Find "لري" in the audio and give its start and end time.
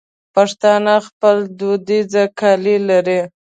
2.89-3.21